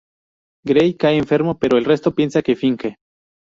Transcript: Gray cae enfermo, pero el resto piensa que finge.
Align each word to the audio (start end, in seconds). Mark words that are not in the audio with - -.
Gray 0.65 0.95
cae 0.95 1.15
enfermo, 1.15 1.59
pero 1.59 1.77
el 1.77 1.85
resto 1.85 2.15
piensa 2.15 2.41
que 2.41 2.55
finge. 2.55 2.95